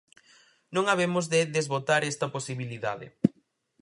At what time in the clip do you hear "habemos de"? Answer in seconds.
0.91-1.39